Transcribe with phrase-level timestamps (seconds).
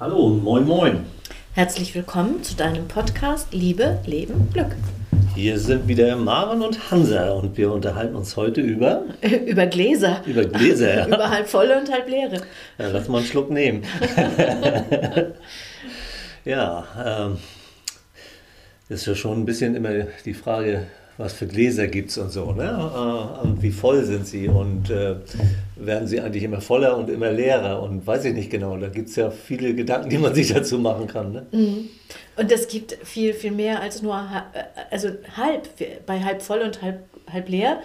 [0.00, 1.06] Hallo, moin, moin.
[1.54, 4.76] Herzlich willkommen zu deinem Podcast Liebe, Leben, Glück.
[5.34, 9.02] Hier sind wieder Maren und Hansa und wir unterhalten uns heute über.
[9.46, 10.22] über Gläser.
[10.24, 11.06] Über Gläser, ja.
[11.08, 12.42] über halb volle und halb leere.
[12.78, 13.82] Ja, lass mal einen Schluck nehmen.
[16.44, 17.38] ja, ähm,
[18.88, 20.86] ist ja schon ein bisschen immer die Frage,
[21.18, 22.64] was für Gläser gibt es und so, ne?
[22.64, 25.16] Äh, und wie voll sind sie und äh,
[25.76, 28.76] werden sie eigentlich immer voller und immer leerer und weiß ich nicht genau.
[28.76, 31.32] Da gibt es ja viele Gedanken, die man sich dazu machen kann.
[31.32, 31.46] Ne?
[31.50, 31.88] Mhm.
[32.36, 35.68] Und es gibt viel, viel mehr als nur, äh, also halb,
[36.06, 37.00] bei halb voll und halb,
[37.30, 37.80] halb leer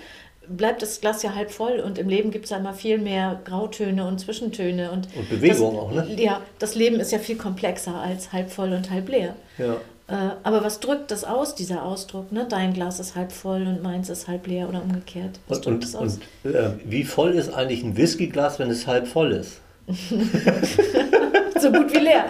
[0.47, 3.39] bleibt das Glas ja halb voll und im Leben gibt es ja immer viel mehr
[3.45, 4.91] Grautöne und Zwischentöne.
[4.91, 6.21] Und, und Bewegung das, auch, ne?
[6.21, 9.35] Ja, das Leben ist ja viel komplexer als halb voll und halb leer.
[9.57, 9.77] Ja.
[10.07, 12.31] Äh, aber was drückt das aus, dieser Ausdruck?
[12.31, 12.45] Ne?
[12.49, 15.39] Dein Glas ist halb voll und meins ist halb leer oder umgekehrt.
[15.47, 16.19] Was und, drückt das aus?
[16.43, 19.61] Und, äh, wie voll ist eigentlich ein Whiskyglas, wenn es halb voll ist?
[19.87, 22.25] so gut wie leer.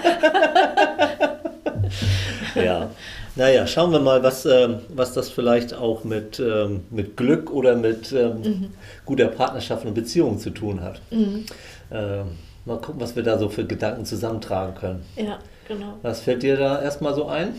[2.64, 2.90] ja.
[3.36, 7.76] Naja, schauen wir mal, was, ähm, was das vielleicht auch mit, ähm, mit Glück oder
[7.76, 8.70] mit ähm, mhm.
[9.06, 11.02] guter Partnerschaft und Beziehung zu tun hat.
[11.10, 11.46] Mhm.
[11.92, 12.26] Ähm,
[12.66, 15.04] mal gucken, was wir da so für Gedanken zusammentragen können.
[15.16, 15.40] Ja.
[15.68, 15.98] Genau.
[16.02, 17.56] Was fällt dir da erstmal so ein?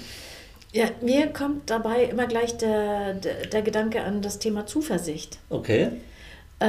[0.72, 5.38] Ja, mir kommt dabei immer gleich der, der, der Gedanke an das Thema Zuversicht.
[5.48, 5.92] Okay.
[6.60, 6.66] Äh,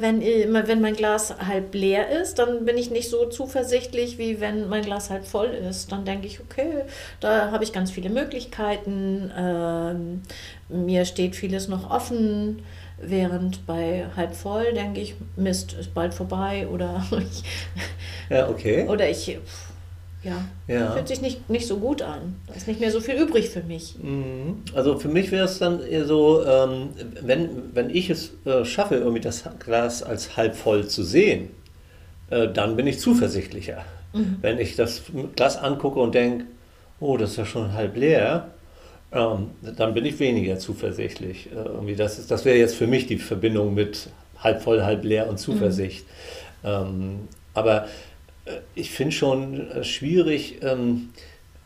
[0.00, 4.68] wenn, wenn mein Glas halb leer ist, dann bin ich nicht so zuversichtlich, wie wenn
[4.68, 5.92] mein Glas halb voll ist.
[5.92, 6.82] Dann denke ich, okay,
[7.20, 10.22] da habe ich ganz viele Möglichkeiten, ähm,
[10.68, 12.62] mir steht vieles noch offen.
[12.96, 17.42] Während bei halb voll denke ich, Mist, ist bald vorbei oder ich,
[18.30, 18.86] ja, okay.
[18.88, 19.38] oder ich
[20.24, 20.92] ja, ja.
[20.92, 22.36] fühlt sich nicht, nicht so gut an.
[22.46, 23.96] Da ist nicht mehr so viel übrig für mich.
[24.02, 24.62] Mhm.
[24.74, 26.88] Also für mich wäre es dann eher so, ähm,
[27.20, 31.50] wenn, wenn ich es äh, schaffe, irgendwie das Glas als halb voll zu sehen,
[32.30, 33.84] äh, dann bin ich zuversichtlicher.
[34.12, 34.38] Mhm.
[34.40, 35.02] Wenn ich das
[35.36, 36.46] Glas angucke und denke,
[37.00, 38.48] oh, das ist ja schon halb leer,
[39.12, 41.50] ähm, dann bin ich weniger zuversichtlich.
[41.52, 44.08] Äh, irgendwie das das wäre jetzt für mich die Verbindung mit
[44.38, 46.06] halb voll, halb leer und Zuversicht.
[46.62, 46.68] Mhm.
[46.68, 47.86] Ähm, aber
[48.74, 51.10] ich finde schon äh, schwierig, ähm,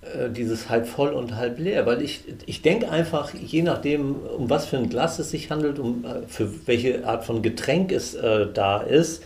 [0.02, 4.48] äh, dieses halb voll und halb leer, weil ich, ich denke einfach, je nachdem, um
[4.48, 8.46] was für ein Glas es sich handelt, um für welche Art von Getränk es äh,
[8.52, 9.22] da ist,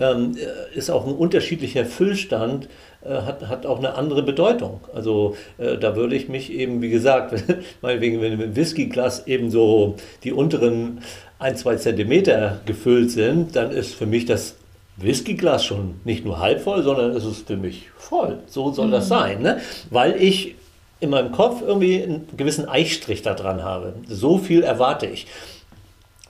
[0.00, 0.36] ähm,
[0.74, 2.68] ist auch ein unterschiedlicher Füllstand,
[3.06, 4.80] äh, hat, hat auch eine andere Bedeutung.
[4.92, 7.44] Also äh, da würde ich mich eben, wie gesagt,
[7.82, 11.00] meinetwegen, wenn im Whiskyglas eben so die unteren
[11.38, 14.56] ein, zwei Zentimeter gefüllt sind, dann ist für mich das
[14.96, 18.38] Whiskyglas schon nicht nur halb voll, sondern es ist für mich voll.
[18.46, 18.92] So soll mhm.
[18.92, 19.60] das sein, ne?
[19.90, 20.54] weil ich
[21.00, 23.94] in meinem Kopf irgendwie einen gewissen Eichstrich da dran habe.
[24.08, 25.26] So viel erwarte ich.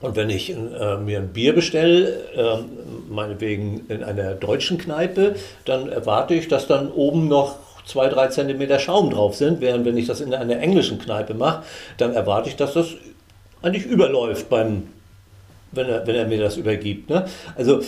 [0.01, 2.57] Und wenn ich äh, mir ein Bier bestelle, äh,
[3.09, 5.35] meinetwegen in einer deutschen Kneipe,
[5.65, 7.55] dann erwarte ich, dass dann oben noch
[7.85, 11.63] zwei, drei Zentimeter Schaum drauf sind, während wenn ich das in einer englischen Kneipe mache,
[11.97, 12.89] dann erwarte ich, dass das
[13.61, 14.83] eigentlich überläuft beim,
[15.71, 17.09] wenn er, wenn er mir das übergibt.
[17.09, 17.25] Ne?
[17.55, 17.81] Also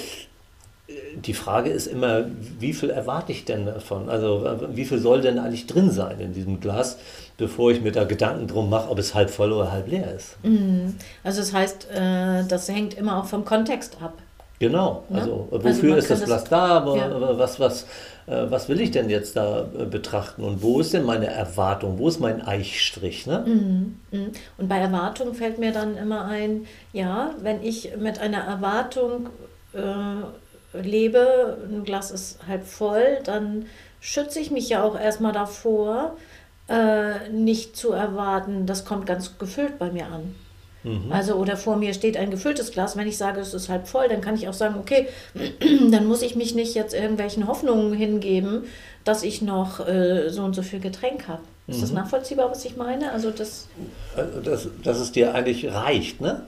[1.16, 2.26] die Frage ist immer,
[2.60, 4.10] wie viel erwarte ich denn davon?
[4.10, 6.98] Also wie viel soll denn eigentlich drin sein in diesem Glas,
[7.38, 10.44] bevor ich mir da Gedanken drum mache, ob es halb voll oder halb leer ist?
[10.44, 10.96] Mhm.
[11.24, 14.14] Also das heißt, äh, das hängt immer auch vom Kontext ab.
[14.60, 15.22] Genau, ne?
[15.22, 17.38] also wofür also ist das Glas da, ja.
[17.38, 17.84] was, was,
[18.28, 21.98] äh, was will ich denn jetzt da äh, betrachten und wo ist denn meine Erwartung,
[21.98, 23.26] wo ist mein Eichstrich?
[23.26, 23.44] Ne?
[23.46, 24.00] Mhm.
[24.12, 24.32] Mhm.
[24.58, 29.30] Und bei Erwartung fällt mir dann immer ein, ja, wenn ich mit einer Erwartung
[29.74, 29.80] äh,
[30.74, 33.66] lebe, ein Glas ist halb voll, dann
[34.00, 36.16] schütze ich mich ja auch erstmal davor,
[36.68, 40.36] äh, nicht zu erwarten, das kommt ganz gefüllt bei mir an.
[40.84, 41.12] Mhm.
[41.12, 42.96] Also, oder vor mir steht ein gefülltes Glas.
[42.96, 45.08] Wenn ich sage, es ist halb voll, dann kann ich auch sagen, okay,
[45.92, 48.64] dann muss ich mich nicht jetzt irgendwelchen Hoffnungen hingeben,
[49.04, 51.42] dass ich noch äh, so und so viel Getränk habe.
[51.68, 51.82] Ist mhm.
[51.82, 53.12] das nachvollziehbar, was ich meine?
[53.12, 53.68] Also, das.
[54.16, 56.44] Also, dass, dass es dir eigentlich reicht, ne?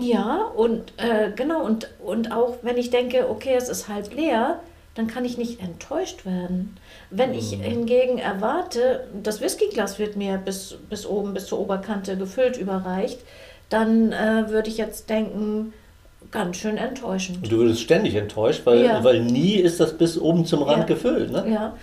[0.00, 4.60] Ja, und äh, genau, und, und auch wenn ich denke, okay, es ist halb leer,
[4.94, 6.76] dann kann ich nicht enttäuscht werden.
[7.10, 7.62] Wenn ich mhm.
[7.62, 13.18] hingegen erwarte, das Whiskyglas wird mir bis, bis oben, bis zur Oberkante gefüllt überreicht,
[13.68, 15.72] dann äh, würde ich jetzt denken,
[16.30, 17.50] ganz schön enttäuschend.
[17.50, 19.04] Du würdest ständig enttäuscht, weil, ja.
[19.04, 20.84] weil nie ist das bis oben zum Rand ja.
[20.84, 21.30] gefüllt.
[21.30, 21.44] Ne?
[21.48, 21.76] Ja,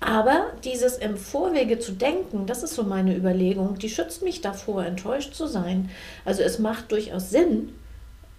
[0.00, 4.84] aber dieses im Vorwege zu denken, das ist so meine Überlegung, die schützt mich davor,
[4.84, 5.90] enttäuscht zu sein.
[6.24, 7.70] Also es macht durchaus Sinn,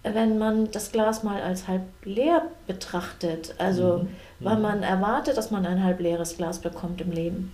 [0.02, 3.54] wenn man das Glas mal als halb leer betrachtet.
[3.58, 4.08] Also mhm.
[4.40, 4.62] weil mhm.
[4.62, 7.52] man erwartet, dass man ein halb leeres Glas bekommt im Leben.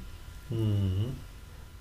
[0.50, 1.16] Mhm.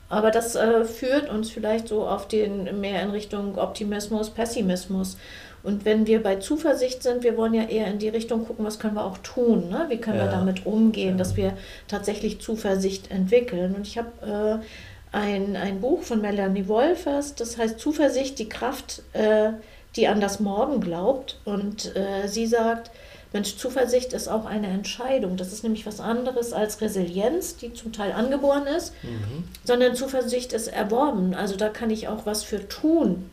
[0.10, 5.18] Aber das äh, führt uns vielleicht so auf den mehr in Richtung Optimismus, Pessimismus.
[5.66, 8.78] Und wenn wir bei Zuversicht sind, wir wollen ja eher in die Richtung gucken, was
[8.78, 9.86] können wir auch tun, ne?
[9.90, 10.26] wie können ja.
[10.26, 11.18] wir damit umgehen, ja.
[11.18, 11.58] dass wir
[11.88, 13.74] tatsächlich Zuversicht entwickeln.
[13.76, 19.02] Und ich habe äh, ein, ein Buch von Melanie Wolfers, das heißt Zuversicht, die Kraft,
[19.14, 19.54] äh,
[19.96, 21.40] die an das Morgen glaubt.
[21.46, 22.92] Und äh, sie sagt,
[23.34, 25.36] Mensch, Zuversicht ist auch eine Entscheidung.
[25.36, 29.44] Das ist nämlich was anderes als Resilienz, die zum Teil angeboren ist, mhm.
[29.64, 31.34] sondern Zuversicht ist erworben.
[31.34, 33.30] Also da kann ich auch was für tun.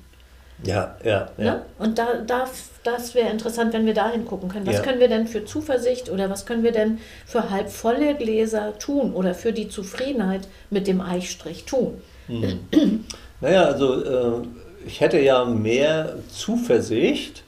[0.64, 1.44] Ja, ja, ja.
[1.44, 1.62] Ne?
[1.78, 2.46] Und da, da,
[2.84, 4.66] das wäre interessant, wenn wir da hingucken können.
[4.66, 4.82] Was ja.
[4.82, 9.34] können wir denn für Zuversicht oder was können wir denn für halbvolle Gläser tun oder
[9.34, 12.00] für die Zufriedenheit mit dem Eichstrich tun?
[12.28, 13.04] Mhm.
[13.40, 14.46] naja, also äh,
[14.86, 17.42] ich hätte ja mehr Zuversicht,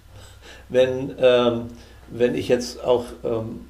[0.68, 1.66] wenn, ähm,
[2.10, 3.66] wenn ich jetzt auch ähm,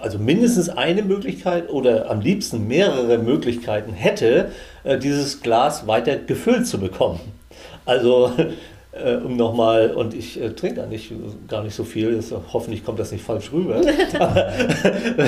[0.00, 4.50] also mindestens eine Möglichkeit oder am liebsten mehrere Möglichkeiten hätte,
[4.84, 7.20] äh, dieses Glas weiter gefüllt zu bekommen.
[7.86, 8.32] Also
[8.92, 11.12] äh, um nochmal, und ich äh, trinke da nicht,
[11.46, 13.80] gar nicht so viel, das, hoffentlich kommt das nicht falsch rüber.
[14.18, 14.52] Aber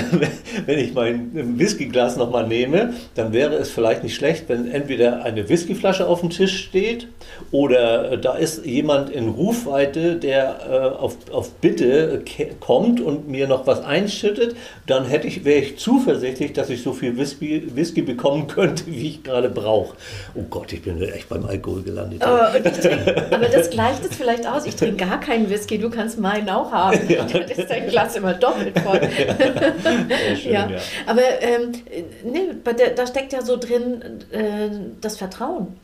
[0.66, 5.48] wenn ich mein Whiskyglas nochmal nehme, dann wäre es vielleicht nicht schlecht, wenn entweder eine
[5.48, 7.06] Whiskyflasche auf dem Tisch steht
[7.52, 12.24] oder äh, da ist jemand in Rufweite, der äh, auf, auf Bitte
[12.58, 14.56] kommt und mir noch was einschüttet,
[14.86, 19.06] dann hätte ich, wäre ich zuversichtlich, dass ich so viel Whisky, Whisky bekommen könnte, wie
[19.06, 19.96] ich gerade brauche.
[20.34, 22.22] Oh Gott, ich bin echt beim Alkohol gelandet.
[22.32, 22.52] Aber,
[23.30, 24.66] aber das gleicht es vielleicht aus.
[24.66, 27.08] Ich trinke gar keinen Whisky, du kannst meinen auch haben.
[27.08, 27.24] Ja.
[27.32, 29.00] Dann ist dein Glas immer doppelt voll.
[29.00, 30.68] Ja, schön, ja.
[31.06, 31.72] Aber ähm,
[32.24, 32.48] nee,
[32.96, 34.70] da steckt ja so drin äh,
[35.00, 35.76] das Vertrauen.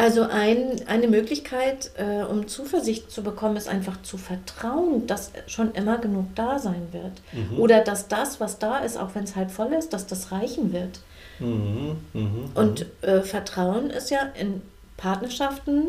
[0.00, 5.72] Also ein, eine Möglichkeit, äh, um Zuversicht zu bekommen, ist einfach zu vertrauen, dass schon
[5.72, 7.20] immer genug da sein wird.
[7.32, 7.58] Mhm.
[7.58, 10.72] Oder dass das, was da ist, auch wenn es halb voll ist, dass das reichen
[10.72, 11.00] wird.
[11.40, 11.96] Mhm.
[12.12, 12.50] Mhm.
[12.54, 14.62] Und äh, Vertrauen ist ja in
[14.96, 15.88] Partnerschaften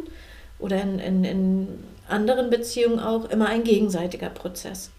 [0.60, 1.68] oder in, in, in
[2.08, 4.92] anderen Beziehungen auch immer ein gegenseitiger Prozess.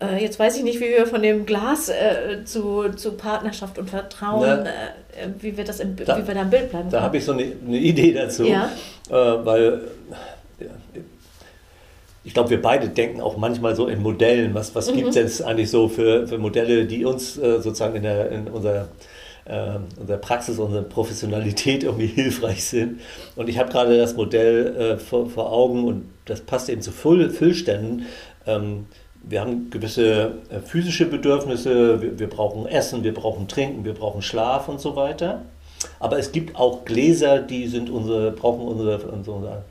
[0.00, 3.90] Äh, jetzt weiß ich nicht, wie wir von dem Glas äh, zu, zu Partnerschaft und
[3.90, 6.90] Vertrauen, äh, wie wir das im, da, wie wir da im Bild bleiben.
[6.90, 8.70] Da habe ich so eine, eine, Idee dazu, ja?
[9.08, 9.82] Äh, weil
[12.24, 14.54] ich glaube, wir beide denken auch manchmal so in Modellen.
[14.54, 14.96] Was, was mhm.
[14.96, 18.48] gibt es jetzt eigentlich so für, für Modelle, die uns äh, sozusagen in, der, in
[18.48, 18.88] unserer
[19.44, 23.00] äh, unserer Praxis, unserer Professionalität irgendwie hilfreich sind.
[23.36, 26.92] Und ich habe gerade das Modell äh, vor, vor, Augen und das passt eben zu
[26.92, 28.06] Füll Füllständen.
[28.46, 28.86] Ähm,
[29.22, 34.22] wir haben gewisse äh, physische Bedürfnisse, wir, wir, brauchen Essen, wir brauchen Trinken, wir brauchen
[34.22, 35.42] Schlaf und so weiter.
[36.00, 39.64] Aber es gibt auch Gläser, die sind unsere, brauchen unsere, unsere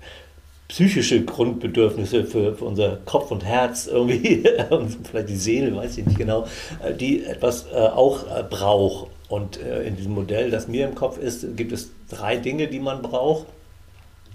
[0.67, 4.43] psychische Grundbedürfnisse für, für, unser Kopf und Herz irgendwie,
[5.03, 6.47] vielleicht die Seele, weiß ich nicht genau,
[6.83, 9.07] äh, die etwas äh, auch äh, braucht.
[9.29, 12.79] Und äh, in diesem Modell, das mir im Kopf ist, gibt es drei Dinge, die
[12.79, 13.47] man braucht.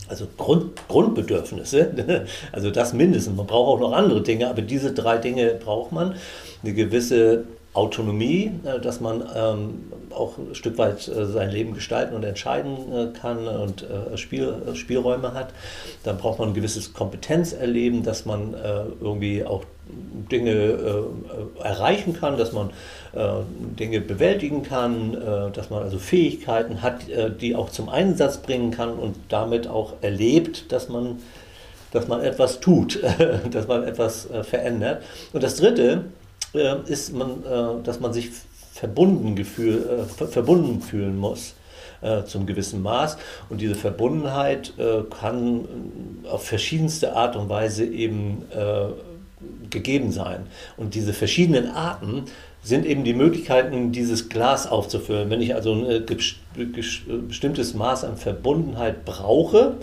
[0.08, 3.37] Also Grund, Grundbedürfnisse, also das mindestens.
[3.37, 6.14] Man braucht auch noch andere Dinge, aber diese drei Dinge braucht man.
[6.62, 7.44] Eine gewisse
[7.75, 12.76] Autonomie, äh, dass man ähm, auch ein Stück weit äh, sein Leben gestalten und entscheiden
[12.93, 13.87] äh, kann und
[14.17, 15.50] Spiel, Spielräume hat.
[16.03, 18.55] Dann braucht man ein gewisses Kompetenzerleben, dass man
[19.00, 19.65] irgendwie auch
[20.31, 21.05] Dinge
[21.62, 22.70] erreichen kann, dass man
[23.79, 27.03] Dinge bewältigen kann, dass man also Fähigkeiten hat,
[27.41, 31.19] die auch zum Einsatz bringen kann und damit auch erlebt, dass man,
[31.93, 33.00] dass man etwas tut,
[33.50, 35.03] dass man etwas verändert.
[35.32, 36.05] Und das Dritte,
[36.53, 38.31] ist, man, äh, dass man sich
[38.73, 41.55] verbunden, gefühl, äh, verbunden fühlen muss
[42.00, 43.19] äh, zum gewissen Maß.
[43.49, 45.64] Und diese Verbundenheit äh, kann
[46.31, 50.47] auf verschiedenste Art und Weise eben äh, gegeben sein.
[50.76, 52.25] Und diese verschiedenen Arten
[52.62, 55.31] sind eben die Möglichkeiten, dieses Glas aufzufüllen.
[55.31, 56.07] Wenn ich also ein
[57.28, 59.76] bestimmtes Maß an Verbundenheit brauche,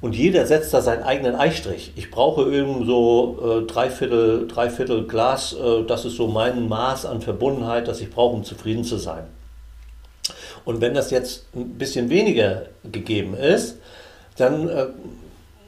[0.00, 1.92] und jeder setzt da seinen eigenen Eichstrich.
[1.96, 7.20] Ich brauche irgend so äh, dreiviertel, dreiviertel Glas, äh, das ist so mein Maß an
[7.20, 9.24] Verbundenheit, das ich brauche, um zufrieden zu sein.
[10.64, 13.76] Und wenn das jetzt ein bisschen weniger gegeben ist,
[14.36, 14.86] dann äh,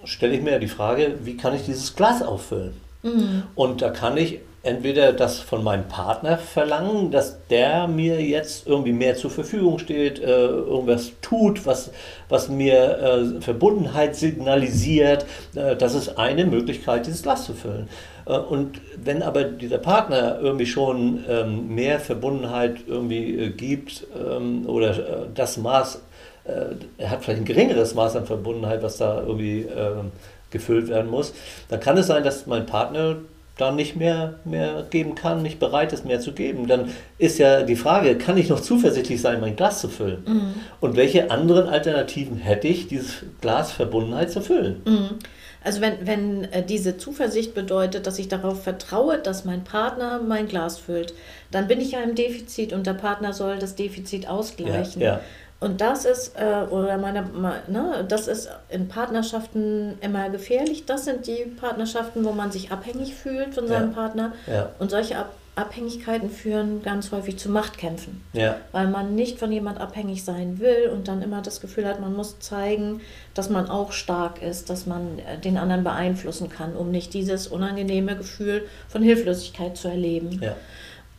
[0.05, 2.75] stelle ich mir die Frage, wie kann ich dieses Glas auffüllen?
[3.03, 3.43] Mhm.
[3.55, 8.92] Und da kann ich entweder das von meinem Partner verlangen, dass der mir jetzt irgendwie
[8.92, 11.90] mehr zur Verfügung steht, äh, irgendwas tut, was,
[12.28, 15.26] was mir äh, Verbundenheit signalisiert.
[15.54, 17.88] Äh, das ist eine Möglichkeit, dieses Glas zu füllen.
[18.26, 24.69] Äh, und wenn aber dieser Partner irgendwie schon ähm, mehr Verbundenheit irgendwie äh, gibt ähm,
[24.69, 26.02] oder äh, das Maß,
[26.45, 30.11] er hat vielleicht ein geringeres Maß an Verbundenheit, was da irgendwie ähm,
[30.50, 31.35] gefüllt werden muss,
[31.69, 33.14] dann kann es sein, dass mein Partner
[33.59, 37.63] dann nicht mehr, mehr geben kann, nicht bereit ist, mehr zu geben, dann ist ja
[37.63, 40.25] die Frage, kann ich noch zuversichtlich sein, mein Glas zu füllen?
[40.27, 40.55] Mhm.
[40.81, 44.83] Und welche anderen Alternativen hätte ich, dieses Glas Verbundenheit zu füllen?
[44.85, 45.19] Mhm.
[45.65, 50.49] Also wenn, wenn äh, diese Zuversicht bedeutet, dass ich darauf vertraue, dass mein Partner mein
[50.49, 51.15] Glas füllt,
[51.51, 55.01] dann bin ich ja im Defizit und der Partner soll das Defizit ausgleichen.
[55.01, 55.21] Ja, ja.
[55.62, 57.25] Und das ist, äh, oder meine,
[57.69, 60.87] ne, das ist in Partnerschaften immer gefährlich.
[60.87, 63.95] Das sind die Partnerschaften, wo man sich abhängig fühlt von seinem ja.
[63.95, 64.33] Partner.
[64.47, 64.71] Ja.
[64.81, 68.23] Und solche Ab Abhängigkeiten führen ganz häufig zu Machtkämpfen.
[68.33, 68.57] Ja.
[68.73, 72.14] Weil man nicht von jemand abhängig sein will und dann immer das Gefühl hat, man
[72.14, 73.02] muss zeigen,
[73.35, 77.49] dass man auch stark ist, dass man äh, den anderen beeinflussen kann, um nicht dieses
[77.49, 80.40] unangenehme Gefühl von Hilflosigkeit zu erleben.
[80.40, 80.57] Ja.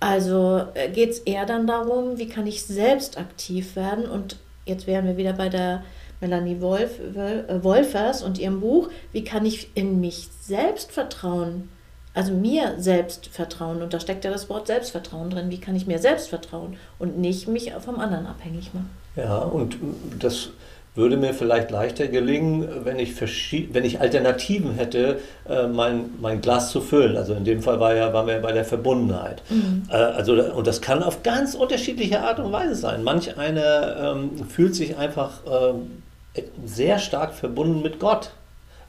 [0.03, 4.86] Also äh, geht es eher dann darum, wie kann ich selbst aktiv werden und jetzt
[4.86, 5.81] wären wir wieder bei der
[6.19, 11.69] Melanie Wolf, äh, Wolfers und ihrem Buch, wie kann ich in mich selbst vertrauen?
[12.13, 13.81] Also mir selbst vertrauen.
[13.81, 15.50] Und da steckt ja das Wort Selbstvertrauen drin.
[15.50, 18.89] Wie kann ich mir selbst vertrauen und nicht mich vom anderen abhängig machen?
[19.15, 19.77] Ja, und
[20.19, 20.50] das
[20.95, 23.19] würde mir vielleicht leichter gelingen, wenn ich,
[23.73, 25.19] wenn ich Alternativen hätte,
[25.50, 27.17] äh, mein, mein Glas zu füllen.
[27.17, 29.41] Also in dem Fall war ja, waren wir bei der Verbundenheit.
[29.50, 29.83] Mhm.
[29.89, 33.03] Äh, also, und das kann auf ganz unterschiedliche Art und Weise sein.
[33.03, 35.31] Manch einer ähm, fühlt sich einfach
[36.35, 38.31] äh, sehr stark verbunden mit Gott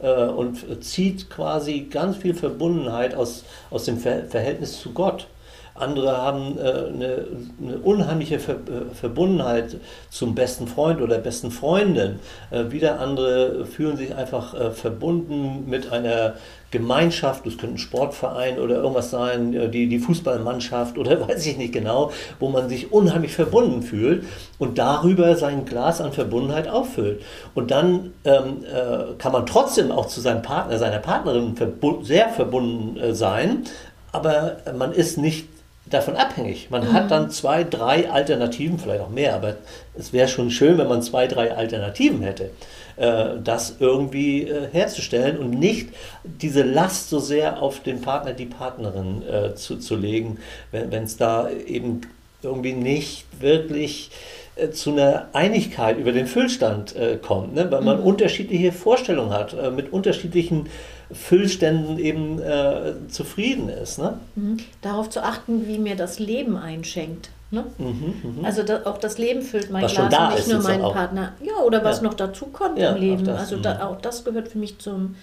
[0.00, 5.26] äh, und zieht quasi ganz viel Verbundenheit aus, aus dem Ver Verhältnis zu Gott.
[5.75, 7.26] Andere haben äh, eine,
[7.61, 9.76] eine, unheimliche äh, Verbundenheit
[10.09, 12.21] zum besten Freund oder besten Freundin.
[12.52, 16.35] Äh, wieder andere fühlen sich einfach verbunden mit einer
[16.71, 21.73] Gemeinschaft, das könnte ein Sportverein oder irgendwas sein, die, die Fußballmannschaft oder weiß ich nicht
[21.73, 24.25] genau, wo man sich unheimlich verbunden fühlt
[24.59, 27.23] und darüber sein Glas an Verbundenheit auffüllt.
[27.54, 32.28] Und dann ähm, äh, kann man trotzdem auch zu seinem Partner, seiner Partnerin verbu sehr
[32.28, 33.64] verbunden äh, sein,
[34.12, 35.49] aber man ist nicht
[35.95, 36.69] davon abhängig.
[36.71, 36.93] Man mhm.
[36.93, 39.57] hat dann zwei, drei Alternativen, vielleicht auch mehr, aber
[39.97, 42.51] es wäre schon schön, wenn man zwei, drei Alternativen hätte,
[42.97, 45.91] äh, das irgendwie äh, herzustellen und nicht
[46.25, 50.39] diese Last so sehr auf den Partner, die Partnerin äh, zu, zu legen,
[50.73, 52.03] wenn es da eben
[52.43, 54.11] irgendwie nicht wirklich
[54.57, 57.71] äh, zu einer Einigkeit über den Füllstand äh, kommt, ne?
[57.71, 58.07] weil man mhm.
[58.07, 60.69] unterschiedliche Vorstellungen hat, äh, mit unterschiedlichen
[61.12, 63.99] Füllständen eben äh, zufrieden ist.
[63.99, 64.18] Ne?
[64.34, 64.58] Mhm.
[64.82, 67.30] Darauf zu achten, wie mir das Leben einschenkt.
[67.50, 67.64] Ne?
[67.78, 68.46] Mhm, mh.
[68.46, 71.32] Also da, auch das Leben füllt mein was Glas und nicht nur meinen Partner.
[71.42, 72.04] Ja, oder was ja.
[72.04, 73.25] noch dazu kommt ja, im Leben.
[73.25, 73.80] Das, also da, mhm.
[73.80, 75.14] auch das gehört für mich zum,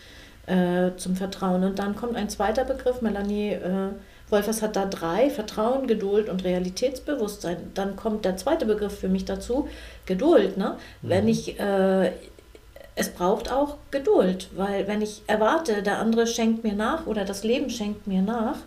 [0.45, 1.63] äh, zum Vertrauen.
[1.63, 3.89] Und dann kommt ein zweiter Begriff, Melanie äh,
[4.31, 7.57] Wolfers hat da drei, Vertrauen, Geduld und Realitätsbewusstsein.
[7.73, 9.67] Dann kommt der zweite Begriff für mich dazu,
[10.05, 10.57] Geduld.
[10.57, 10.77] Ne?
[11.01, 11.09] Mhm.
[11.09, 12.11] Wenn ich, äh,
[13.01, 17.43] es braucht auch Geduld, weil wenn ich erwarte, der andere schenkt mir nach oder das
[17.43, 18.58] Leben schenkt mir nach,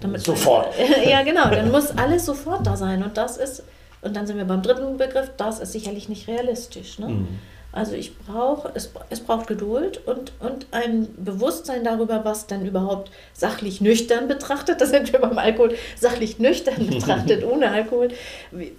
[0.00, 0.74] damit sofort.
[1.08, 3.04] ja, genau, dann muss alles sofort da sein.
[3.04, 3.62] Und das ist,
[4.02, 6.98] und dann sind wir beim dritten Begriff, das ist sicherlich nicht realistisch.
[6.98, 7.08] Ne?
[7.08, 7.28] Mhm.
[7.70, 13.12] Also ich brauche, es, es braucht Geduld und, und ein Bewusstsein darüber, was denn überhaupt
[13.32, 18.08] sachlich nüchtern betrachtet, das sind wir beim Alkohol, sachlich nüchtern betrachtet, ohne Alkohol.
[18.50, 18.72] Wie,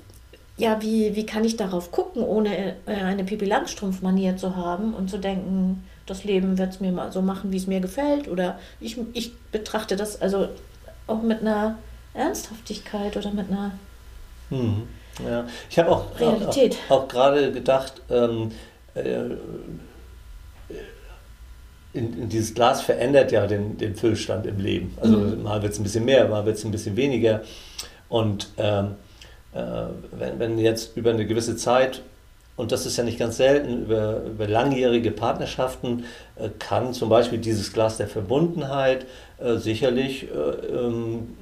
[0.58, 5.10] ja, wie, wie kann ich darauf gucken, ohne äh, eine Pipi Langstrumpf-Manier zu haben und
[5.10, 8.60] zu denken, das Leben wird es mir mal so machen, wie es mir gefällt oder
[8.80, 10.48] ich, ich betrachte das also
[11.08, 11.78] auch mit einer
[12.14, 13.72] Ernsthaftigkeit oder mit einer
[14.50, 14.88] hm.
[15.24, 16.78] Ja, ich habe auch, Realität.
[16.90, 18.52] auch, auch gerade gedacht, ähm,
[18.96, 19.30] äh,
[21.94, 24.98] in, in, dieses Glas verändert ja den, den Füllstand im Leben.
[25.00, 25.44] Also mhm.
[25.44, 27.42] mal wird es ein bisschen mehr, mal wird es ein bisschen weniger.
[28.10, 28.90] Und ähm, äh,
[29.56, 32.02] wenn, wenn jetzt über eine gewisse Zeit,
[32.58, 37.40] und das ist ja nicht ganz selten, über, über langjährige Partnerschaften, äh, kann zum Beispiel
[37.40, 39.06] dieses Glas der Verbundenheit
[39.40, 41.36] äh, sicherlich äh, ähm,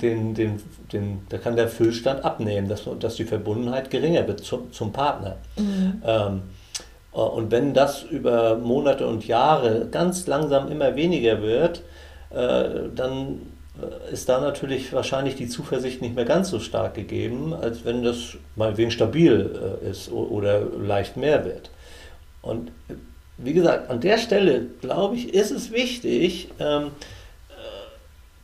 [0.00, 4.72] den, den, den, da kann der Füllstand abnehmen, dass, dass die Verbundenheit geringer wird zum,
[4.72, 5.36] zum Partner.
[5.56, 6.02] Mhm.
[6.04, 6.42] Ähm,
[7.14, 11.82] äh, und wenn das über Monate und Jahre ganz langsam immer weniger wird,
[12.30, 13.57] äh, dann äh,
[14.10, 18.36] ist da natürlich wahrscheinlich die Zuversicht nicht mehr ganz so stark gegeben, als wenn das
[18.56, 21.70] mal wen stabil ist oder leicht mehr wird.
[22.42, 22.72] Und
[23.36, 26.90] wie gesagt, an der Stelle, glaube ich, ist es wichtig, ähm,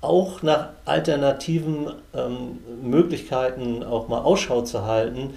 [0.05, 5.35] auch nach alternativen ähm, Möglichkeiten auch mal Ausschau zu halten,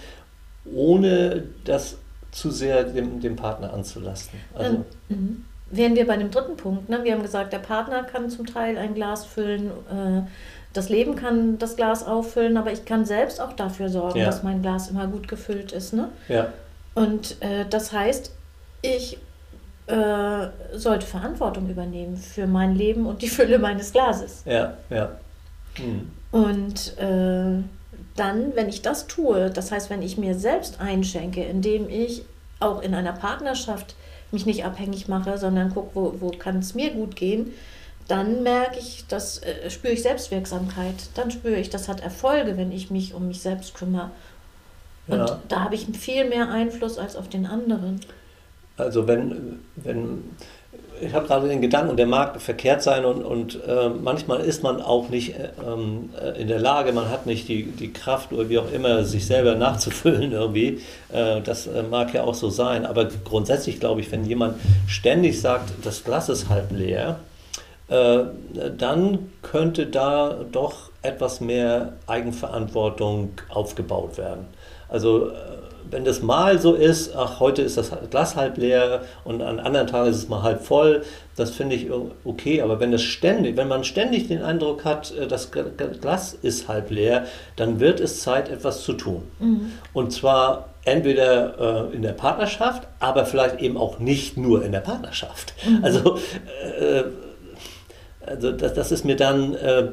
[0.66, 1.98] ohne das
[2.32, 4.40] zu sehr dem, dem Partner anzulasten.
[4.54, 6.90] Also, ähm, wären wir bei dem dritten Punkt.
[6.90, 7.04] Ne?
[7.04, 10.22] Wir haben gesagt, der Partner kann zum Teil ein Glas füllen, äh,
[10.74, 14.26] das Leben kann das Glas auffüllen, aber ich kann selbst auch dafür sorgen, ja.
[14.26, 15.94] dass mein Glas immer gut gefüllt ist.
[15.94, 16.10] Ne?
[16.28, 16.54] Ja.
[16.94, 18.32] Und äh, das heißt,
[18.84, 19.18] ich
[19.88, 24.44] äh, sollte Verantwortung übernehmen für mein Leben und die Fülle meines Glases.
[24.46, 25.12] Ja, ja.
[25.80, 26.12] Mhm.
[26.32, 27.64] Und äh,
[28.16, 32.24] dann, wenn ich das tue, das heißt, wenn ich mir selbst einschenke, indem ich
[32.60, 33.96] auch in einer Partnerschaft
[34.32, 37.54] mich nicht abhängig mache, sondern gucke, wo, wo kann es mir gut gehen,
[38.08, 40.96] dann merke ich, das äh, spüre ich Selbstwirksamkeit.
[41.16, 44.12] Dann spüre ich, das hat Erfolge, wenn ich mich um mich selbst kümmere.
[45.08, 45.42] Und ja.
[45.48, 48.02] da habe ich viel mehr Einfluss als auf den anderen.
[48.78, 50.24] Also wenn, wenn
[51.02, 54.82] ich habe gerade den Gedanken, der mag verkehrt sein und, und äh, manchmal ist man
[54.82, 55.36] auch nicht
[55.66, 59.04] ähm, äh, in der Lage, man hat nicht die, die Kraft oder wie auch immer,
[59.04, 60.82] sich selber nachzufüllen irgendwie.
[61.12, 64.56] Äh, das äh, mag ja auch so sein, aber grundsätzlich glaube ich, wenn jemand
[64.88, 67.20] ständig sagt, das Glas ist halb leer,
[67.90, 68.20] äh,
[68.78, 74.46] dann könnte da doch etwas mehr Eigenverantwortung aufgebaut werden.
[74.90, 75.34] Also äh,
[75.92, 79.88] wenn das mal so ist, ach, heute ist das Glas halb leer und an anderen
[79.88, 81.04] Tagen ist es mal halb voll,
[81.36, 81.88] das finde ich
[82.24, 82.62] okay.
[82.62, 86.90] Aber wenn das ständig, wenn man ständig den Eindruck hat, äh, das Glas ist halb
[86.90, 87.26] leer,
[87.56, 89.24] dann wird es Zeit, etwas zu tun.
[89.40, 89.72] Mhm.
[89.94, 94.80] Und zwar entweder äh, in der Partnerschaft, aber vielleicht eben auch nicht nur in der
[94.80, 95.54] Partnerschaft.
[95.68, 95.84] Mhm.
[95.84, 96.18] Also,
[96.80, 97.04] äh,
[98.26, 99.90] also das, das, ist mir dann äh,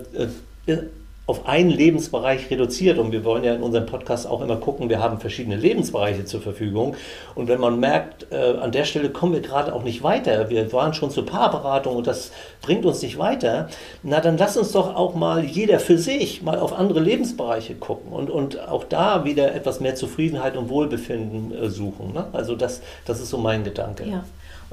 [0.67, 0.79] äh
[1.27, 2.99] auf einen Lebensbereich reduziert.
[2.99, 6.43] Und wir wollen ja in unserem Podcast auch immer gucken, wir haben verschiedene Lebensbereiche zur
[6.43, 6.97] Verfügung.
[7.35, 10.73] Und wenn man merkt, äh, an der Stelle kommen wir gerade auch nicht weiter, wir
[10.73, 13.69] waren schon zur Paarberatung und das bringt uns nicht weiter,
[14.03, 18.13] na dann lass uns doch auch mal jeder für sich mal auf andere Lebensbereiche gucken
[18.13, 22.13] und, und auch da wieder etwas mehr Zufriedenheit und Wohlbefinden äh, suchen.
[22.13, 22.27] Ne?
[22.33, 24.05] Also das, das ist so mein Gedanke.
[24.05, 24.25] Ja.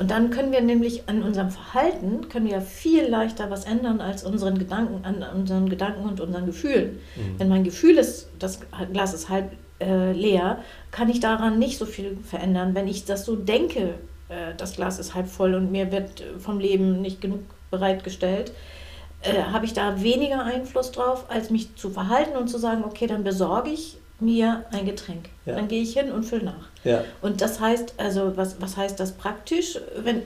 [0.01, 4.23] Und dann können wir nämlich an unserem Verhalten können wir viel leichter was ändern als
[4.23, 6.97] unseren Gedanken, an unseren Gedanken und unseren Gefühlen.
[7.15, 7.35] Mhm.
[7.37, 10.57] Wenn mein Gefühl ist, das Glas ist halb äh, leer,
[10.89, 12.73] kann ich daran nicht so viel verändern.
[12.73, 13.93] Wenn ich das so denke,
[14.29, 18.53] äh, das Glas ist halb voll und mir wird vom Leben nicht genug bereitgestellt,
[19.21, 23.05] äh, habe ich da weniger Einfluss drauf, als mich zu verhalten und zu sagen, okay,
[23.05, 25.29] dann besorge ich mir ein Getränk.
[25.45, 25.55] Ja.
[25.55, 26.69] Dann gehe ich hin und fülle nach.
[26.83, 27.03] Ja.
[27.21, 29.77] Und das heißt, also was, was heißt das praktisch?
[29.97, 30.23] Wenn,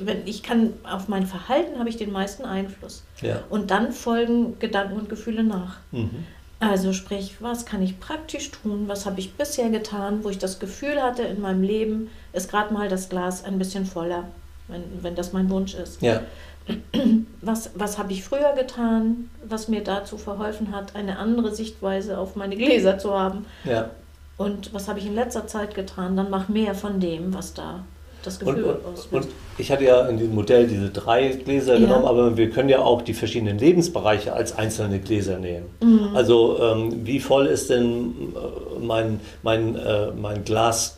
[0.00, 3.02] wenn ich kann, auf mein Verhalten habe ich den meisten Einfluss.
[3.20, 3.42] Ja.
[3.50, 5.78] Und dann folgen Gedanken und Gefühle nach.
[5.92, 6.24] Mhm.
[6.60, 8.84] Also sprich, was kann ich praktisch tun?
[8.86, 12.72] Was habe ich bisher getan, wo ich das Gefühl hatte, in meinem Leben ist gerade
[12.72, 14.24] mal das Glas ein bisschen voller,
[14.68, 16.00] wenn, wenn das mein Wunsch ist.
[16.00, 16.22] Ja
[17.40, 22.36] was, was habe ich früher getan, was mir dazu verholfen hat, eine andere Sichtweise auf
[22.36, 23.46] meine Gläser zu haben.
[23.64, 23.90] Ja.
[24.36, 26.16] Und was habe ich in letzter Zeit getan?
[26.16, 27.84] Dann mach mehr von dem, was da
[28.24, 31.80] das Gefühl und, und, und ich hatte ja in diesem Modell diese drei Gläser ja.
[31.80, 35.66] genommen, aber wir können ja auch die verschiedenen Lebensbereiche als einzelne Gläser nehmen.
[35.82, 36.10] Mhm.
[36.14, 40.96] Also ähm, wie voll ist denn äh, mein, mein, äh, mein Glas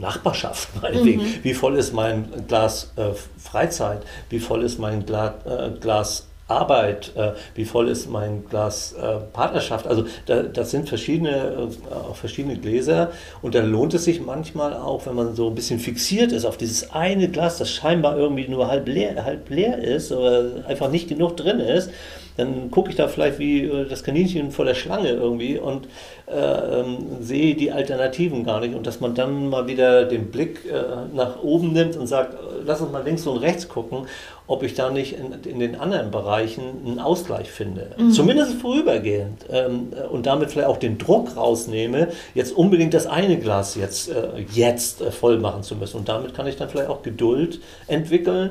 [0.00, 1.22] Nachbarschaft meinetwegen.
[1.22, 1.34] Mhm.
[1.42, 4.02] Wie voll ist mein Glas äh, Freizeit?
[4.28, 7.12] Wie voll ist mein Gla äh, Glas Arbeit?
[7.16, 9.86] Äh, wie voll ist mein Glas äh, Partnerschaft?
[9.86, 15.06] Also da, das sind verschiedene, äh, verschiedene Gläser und da lohnt es sich manchmal auch,
[15.06, 18.68] wenn man so ein bisschen fixiert ist auf dieses eine Glas, das scheinbar irgendwie nur
[18.68, 21.90] halb leer, halb leer ist oder einfach nicht genug drin ist,
[22.36, 25.88] dann gucke ich da vielleicht wie äh, das Kaninchen vor der Schlange irgendwie und
[26.26, 28.74] äh, ähm, sehe die Alternativen gar nicht.
[28.74, 32.80] Und dass man dann mal wieder den Blick äh, nach oben nimmt und sagt, lass
[32.80, 34.06] uns mal links und rechts gucken,
[34.50, 37.92] ob ich da nicht in, in den anderen Bereichen einen Ausgleich finde.
[37.96, 38.10] Mhm.
[38.10, 39.46] Zumindest vorübergehend.
[39.48, 44.10] Ähm, äh, und damit vielleicht auch den Druck rausnehme, jetzt unbedingt das eine Glas jetzt,
[44.10, 45.98] äh, jetzt voll machen zu müssen.
[45.98, 48.50] Und damit kann ich dann vielleicht auch Geduld entwickeln,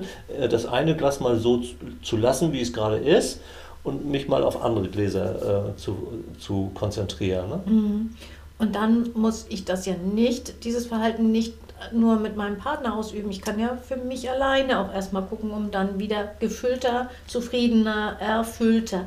[0.50, 1.62] das eine Glas mal so
[2.02, 3.42] zu lassen, wie es gerade ist
[3.84, 5.98] und mich mal auf andere Gläser äh, zu,
[6.40, 7.50] zu konzentrieren.
[7.50, 7.62] Ne?
[7.66, 8.10] Mhm.
[8.58, 11.54] Und dann muss ich das ja nicht, dieses Verhalten nicht
[11.92, 13.30] nur mit meinem Partner ausüben.
[13.32, 19.06] Ich kann ja für mich alleine auch erstmal gucken, um dann wieder gefüllter, zufriedener, erfüllter.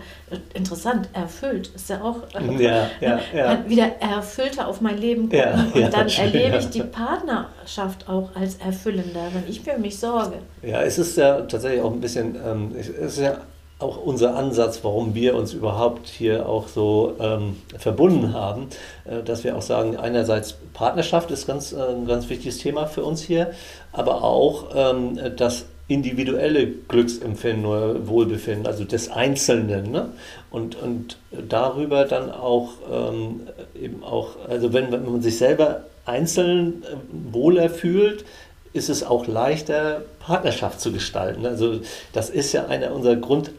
[0.54, 2.20] Interessant, erfüllt ist ja auch
[2.58, 3.58] ja, ja, ja.
[3.68, 5.72] wieder erfüllter auf mein Leben gucken.
[5.74, 10.38] Und dann schön, erlebe ich die Partnerschaft auch als erfüllender, wenn ich für mich sorge.
[10.62, 13.38] Ja, es ist ja tatsächlich auch ein bisschen, ähm, es ist ja
[13.82, 18.68] auch unser Ansatz, warum wir uns überhaupt hier auch so ähm, verbunden haben,
[19.04, 23.04] äh, dass wir auch sagen, einerseits Partnerschaft ist ganz, äh, ein ganz wichtiges Thema für
[23.04, 23.52] uns hier,
[23.92, 29.90] aber auch ähm, das individuelle Glücksempfinden oder Wohlbefinden, also des Einzelnen.
[29.90, 30.10] Ne?
[30.50, 31.18] Und, und
[31.48, 33.42] darüber dann auch ähm,
[33.80, 36.96] eben auch, also wenn, wenn man sich selber einzeln äh,
[37.32, 38.24] wohler fühlt,
[38.72, 41.44] ist es auch leichter, Partnerschaft zu gestalten.
[41.44, 41.80] Also
[42.12, 43.50] das ist ja einer unserer Grund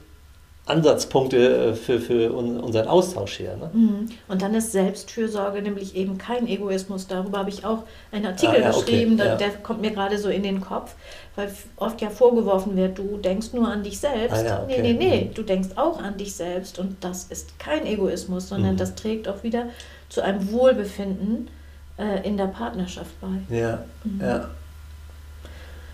[0.66, 3.58] Ansatzpunkte äh, für, für unseren Austausch hier.
[3.58, 3.70] Ne?
[3.74, 4.10] Mhm.
[4.30, 7.08] Und dann ist Selbstfürsorge nämlich eben kein Egoismus.
[7.08, 9.28] Darüber habe ich auch einen Artikel ah, ja, geschrieben, okay.
[9.28, 9.36] ja.
[9.36, 10.96] der kommt mir gerade so in den Kopf,
[11.36, 14.38] weil oft ja vorgeworfen wird, du denkst nur an dich selbst.
[14.38, 14.82] Ah, ja, okay.
[14.82, 18.74] Nee, nee, nee, du denkst auch an dich selbst und das ist kein Egoismus, sondern
[18.74, 18.78] mhm.
[18.78, 19.66] das trägt auch wieder
[20.08, 21.50] zu einem Wohlbefinden
[21.98, 23.56] äh, in der Partnerschaft bei.
[23.56, 24.22] Ja, mhm.
[24.22, 24.50] ja.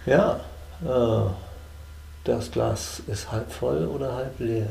[0.05, 0.39] Ja,
[0.83, 1.48] äh,
[2.23, 4.67] das Glas ist halb voll oder halb leer.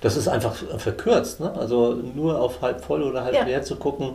[0.00, 1.52] Das ist einfach verkürzt, ne?
[1.54, 3.44] also nur auf halb voll oder halb Ja.
[3.44, 4.14] leer zu gucken,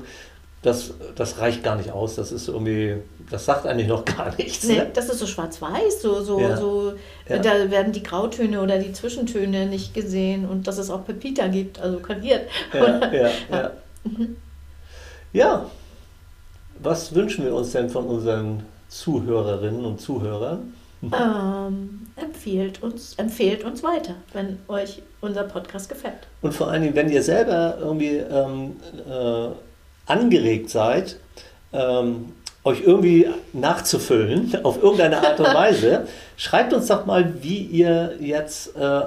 [0.62, 2.15] das, das reicht gar nicht aus.
[2.15, 2.95] Das ist irgendwie,
[3.29, 4.65] das sagt eigentlich noch gar nichts.
[4.65, 4.91] Nee, Ne?
[4.93, 6.58] das ist so schwarz-weiß, so, so, Ja.
[6.58, 6.93] so
[7.29, 7.38] Ja.
[7.39, 11.79] da werden die Grautöne oder die Zwischentöne nicht gesehen und dass es auch Pepita gibt,
[11.79, 12.49] also kariert.
[12.73, 13.71] Ja, ja, ja.
[15.32, 15.65] Ja,
[16.79, 20.73] was wünschen wir uns denn von unseren Zuhörerinnen und Zuhörern?
[21.12, 26.28] Ähm, empfehlt, uns, empfehlt uns weiter, wenn euch unser Podcast gefällt.
[26.42, 28.78] Und vor allen Dingen, wenn ihr selber irgendwie ähm,
[29.10, 29.50] äh,
[30.06, 31.18] angeregt seid,
[31.74, 38.16] ähm, euch irgendwie nachzufüllen, auf irgendeine Art und Weise, schreibt uns doch mal, wie ihr
[38.22, 39.02] jetzt, äh,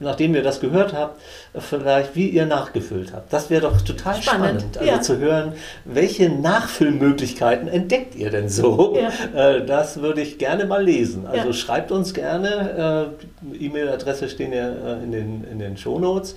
[0.00, 1.20] nachdem ihr das gehört habt,
[1.58, 3.32] vielleicht, wie ihr nachgefüllt habt.
[3.32, 5.00] Das wäre doch total spannend, Spannend, also ja.
[5.00, 5.52] zu hören,
[5.84, 8.96] welche Nachfüllmöglichkeiten entdeckt ihr denn so?
[8.96, 9.50] Ja.
[9.54, 11.26] Äh, das würde ich gerne mal lesen.
[11.26, 11.52] Also Ja.
[11.52, 13.12] schreibt uns gerne,
[13.52, 16.34] äh, E-Mail-Adresse stehen ja äh, in den, in den Shownotes.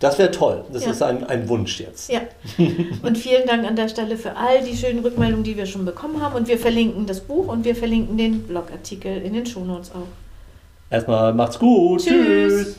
[0.00, 0.64] Das wäre toll.
[0.72, 2.10] Das ist ein, ein Wunsch jetzt.
[2.12, 2.20] Ja,
[3.02, 6.20] und vielen Dank an der Stelle für all die schönen Rückmeldungen, die wir schon bekommen
[6.20, 6.34] haben.
[6.34, 10.08] Und wir verlinken das Buch und wir verlinken den Blogartikel in den Shownotes auch.
[10.90, 12.02] Erstmal macht's gut.
[12.02, 12.66] Tschüss.
[12.66, 12.76] Tschüss.